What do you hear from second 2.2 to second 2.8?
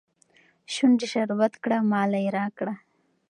يې راکړه